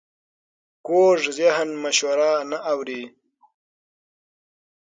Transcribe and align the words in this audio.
کوږ 0.87 1.19
ذهن 1.37 1.69
مشوره 1.83 2.31
نه 2.49 2.57
اوري 2.71 3.03